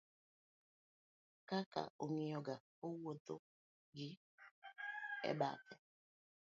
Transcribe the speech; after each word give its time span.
ka 1.47 1.59
ka 1.73 1.83
ong'iyo 2.03 2.39
ga 2.47 2.55
owuodho 2.87 3.35
ga 3.95 4.03
e 5.31 5.33
bathe 5.39 5.73